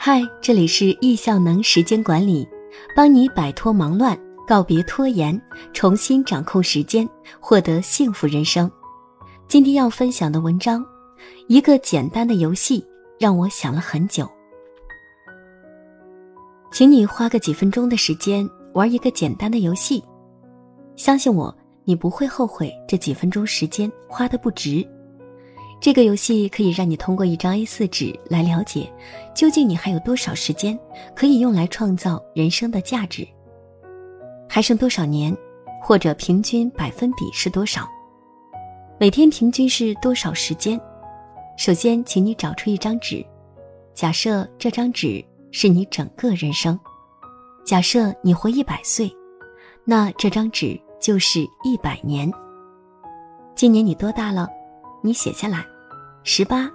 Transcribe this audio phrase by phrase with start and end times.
[0.00, 2.48] 嗨，这里是易效能时间管理，
[2.94, 5.38] 帮你摆脱忙乱，告别拖延，
[5.72, 7.06] 重新掌控时间，
[7.40, 8.70] 获得幸福人生。
[9.48, 10.86] 今天要分享的文章，
[11.48, 12.86] 一个简单的游戏
[13.18, 14.26] 让我想了很久。
[16.70, 20.00] 请你花个几分钟的时间玩一个简单的游戏，
[20.94, 21.52] 相信我，
[21.82, 24.88] 你不会后悔这几分钟时间花的不值。
[25.80, 28.92] 这个游戏可以让你通过一张 A4 纸来了解，
[29.34, 30.78] 究竟你还有多少时间
[31.14, 33.26] 可以用来创造人生的价值，
[34.48, 35.34] 还剩多少年，
[35.80, 37.88] 或者平均百分比是多少，
[38.98, 40.80] 每天平均是多少时间？
[41.56, 43.24] 首先，请你找出一张纸，
[43.94, 46.78] 假设这张纸是你整个人生，
[47.64, 49.10] 假设你活一百岁，
[49.84, 52.30] 那这张纸就是一百年。
[53.54, 54.48] 今年你多大了？
[55.00, 55.64] 你写下来，
[56.24, 56.70] 十八，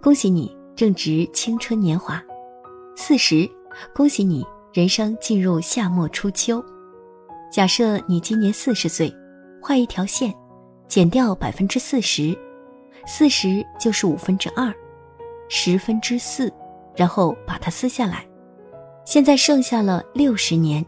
[0.00, 2.16] 恭喜你正值青春年华；
[2.96, 3.50] 四十，
[3.94, 6.64] 恭喜你人生进入夏末初秋。
[7.50, 9.12] 假设你今年四十岁，
[9.60, 10.32] 画一条线，
[10.86, 12.36] 减掉百分之四十，
[13.06, 14.72] 四十就是五分之二，
[15.48, 16.52] 十分之四，
[16.94, 18.24] 然后把它撕下来。
[19.04, 20.84] 现在剩下了六十年，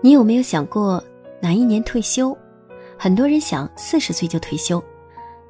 [0.00, 1.02] 你有没有想过
[1.40, 2.36] 哪一年退休？
[2.98, 4.82] 很多人想四十岁就退休。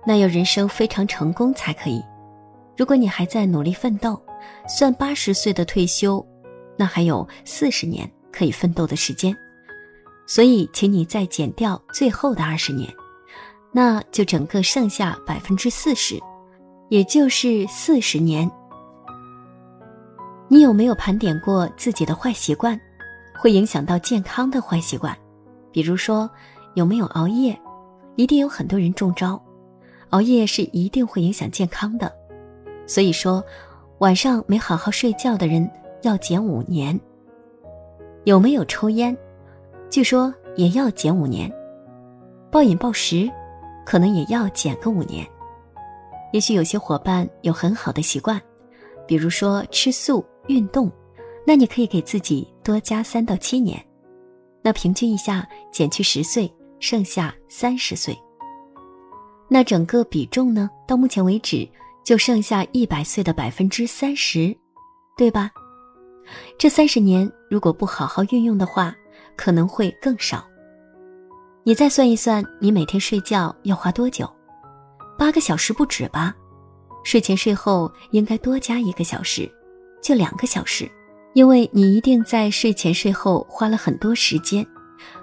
[0.06, 2.02] 那要人生非常成功才可以。
[2.76, 4.20] 如果你还在努力奋斗，
[4.68, 6.24] 算八十岁的退休，
[6.76, 9.34] 那还有四十年可以奋斗的时间。
[10.26, 12.92] 所以，请你再减掉最后的二十年，
[13.72, 16.18] 那就整个剩下百分之四十，
[16.88, 18.50] 也就是四十年。
[20.48, 22.78] 你有没有盘点过自己的坏习惯，
[23.38, 25.16] 会影响到健康的坏习惯？
[25.70, 26.28] 比如说，
[26.74, 27.58] 有没有熬夜？
[28.16, 29.40] 一定有很多人中招。
[30.10, 32.12] 熬夜是一定会影响健康的，
[32.86, 33.42] 所以说，
[33.98, 35.68] 晚上没好好睡觉的人
[36.02, 36.98] 要减五年。
[38.24, 39.16] 有没有抽烟？
[39.90, 41.52] 据说也要减五年。
[42.50, 43.30] 暴饮暴食，
[43.84, 45.26] 可能也要减个五年。
[46.32, 48.40] 也许有些伙伴有很好的习惯，
[49.06, 50.90] 比如说吃素、运动，
[51.46, 53.84] 那你可以给自己多加三到七年。
[54.62, 58.16] 那平均一下，减去十岁，剩下三十岁。
[59.54, 60.68] 那整个比重呢？
[60.84, 61.64] 到目前为止，
[62.02, 64.52] 就剩下一百岁的百分之三十，
[65.16, 65.48] 对吧？
[66.58, 68.92] 这三十年如果不好好运用的话，
[69.36, 70.44] 可能会更少。
[71.62, 74.28] 你再算一算，你每天睡觉要花多久？
[75.16, 76.34] 八个小时不止吧？
[77.04, 79.48] 睡前睡后应该多加一个小时，
[80.02, 80.90] 就两个小时，
[81.32, 84.66] 因为你一定在睡前睡后花了很多时间。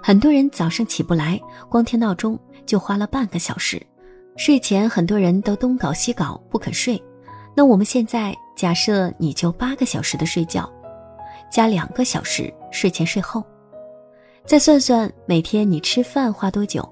[0.02, 1.38] 很多人早上起不来，
[1.68, 3.78] 光听闹钟就花了半个小时。
[4.36, 7.00] 睡前很多人都东搞西搞不肯睡，
[7.54, 10.70] 那我们现在假设你就八个小时的睡觉，
[11.50, 13.44] 加两个小时睡前睡后，
[14.46, 16.82] 再算算每天你吃饭花多久，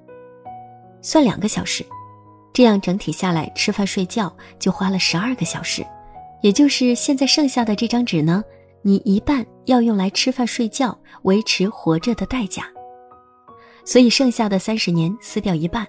[1.00, 1.84] 算两个小时，
[2.52, 5.84] 这样整体下来吃饭睡觉就花了十二个小时，
[6.42, 8.44] 也就是现在剩下的这张纸呢，
[8.82, 12.64] 你一半要用来吃饭睡觉维持活着的代价，
[13.84, 15.86] 所以剩下的三十年撕掉一半。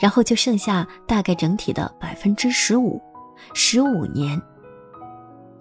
[0.00, 3.00] 然后就剩下大概整体的百分之十五，
[3.54, 4.40] 十五年。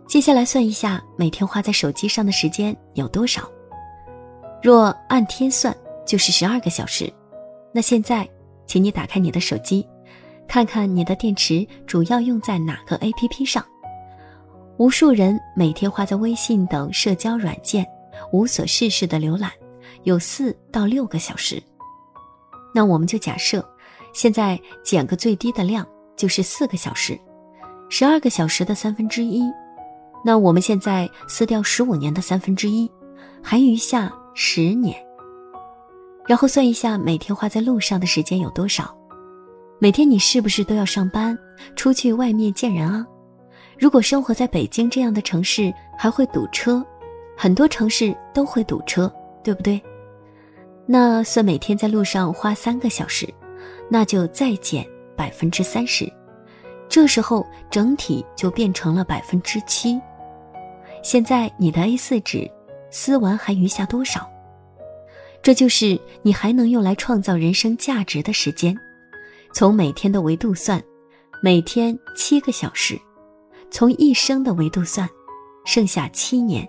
[0.07, 3.49] 接下来算一下每天花在手机上的时间有多少。
[4.61, 7.11] 若按天算，就是十二个小时。
[7.73, 8.27] 那现在，
[8.67, 9.87] 请你打开你的手机，
[10.47, 13.65] 看看你的电池主要用在哪个 APP 上。
[14.77, 17.85] 无数人每天花在微信等社交软件
[18.31, 19.51] 无所事事的浏览，
[20.03, 21.61] 有四到六个小时。
[22.73, 23.65] 那我们就假设。
[24.13, 25.87] 现在减个最低的量，
[26.17, 27.17] 就是四个小时，
[27.87, 29.43] 十二个小时的三分之一。
[30.25, 32.91] 那我们现在撕掉十五年的三分之一，
[33.41, 34.95] 还余下十年。
[36.27, 38.93] 然后算一下每天花在路上的时间有多少。
[39.79, 41.37] 每天你是不是都要上班，
[41.77, 43.07] 出去外面见人啊？
[43.79, 46.85] 如果生活在北京这样的城市，还会堵车，
[47.37, 49.81] 很多城市都会堵车，对不对？
[50.93, 53.25] 那算每天在路上花三个小时。
[53.89, 54.85] 那就再减
[55.17, 56.11] 百分之三十，
[56.87, 59.99] 这时候整体就变成了百分之七。
[61.03, 62.49] 现在你的 A4 纸
[62.89, 64.29] 撕完还余下多少？
[65.41, 68.77] 这就是你还能用来创造人生价值的时间。
[69.53, 70.81] 从每天的维度算，
[71.41, 72.95] 每天七个小时；
[73.69, 75.09] 从一生的维度算，
[75.65, 76.65] 剩下七年。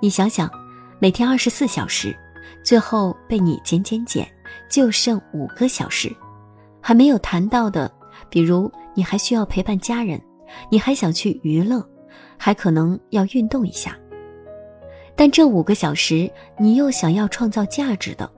[0.00, 0.50] 你想想，
[0.98, 2.16] 每天二十四小时，
[2.62, 4.26] 最后被你减减减。
[4.68, 6.14] 就剩五个小时，
[6.80, 7.90] 还没有谈到的，
[8.28, 10.20] 比如你还需要陪伴家人，
[10.70, 11.86] 你还想去娱乐，
[12.38, 13.96] 还可能要运动一下。
[15.14, 18.30] 但这五个小时，你又想要创造价值的，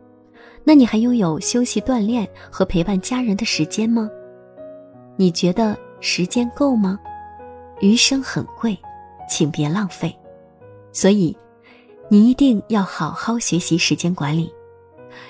[0.64, 4.10] 那你还拥有休息、锻炼和陪伴家人的时间吗？
[5.16, 6.98] 你觉得时间够吗？
[7.80, 8.76] 余生很贵，
[9.28, 10.16] 请别浪费。
[10.92, 11.36] 所以，
[12.10, 14.52] 你一定要好好学习时间管理，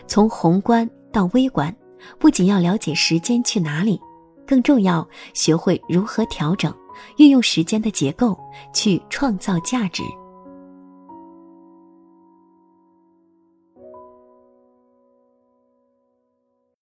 [0.07, 1.75] 从宏观到微观，
[2.19, 4.01] 不仅要了解时间去哪里，
[4.47, 6.75] 更重要学会如何调整、
[7.17, 8.39] 运用时间的结构
[8.73, 10.03] 去创造价值。